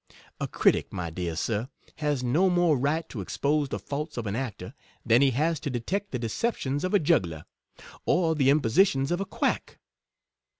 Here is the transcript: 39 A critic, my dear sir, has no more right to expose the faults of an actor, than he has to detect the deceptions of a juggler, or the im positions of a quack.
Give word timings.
39 0.09 0.33
A 0.39 0.47
critic, 0.47 0.91
my 0.93 1.09
dear 1.11 1.35
sir, 1.35 1.69
has 1.97 2.23
no 2.23 2.49
more 2.49 2.75
right 2.75 3.07
to 3.07 3.21
expose 3.21 3.69
the 3.69 3.77
faults 3.77 4.17
of 4.17 4.25
an 4.25 4.35
actor, 4.35 4.73
than 5.05 5.21
he 5.21 5.29
has 5.29 5.59
to 5.59 5.69
detect 5.69 6.09
the 6.09 6.17
deceptions 6.17 6.83
of 6.83 6.95
a 6.95 6.99
juggler, 6.99 7.45
or 8.07 8.33
the 8.33 8.49
im 8.49 8.61
positions 8.61 9.11
of 9.11 9.21
a 9.21 9.25
quack. 9.25 9.77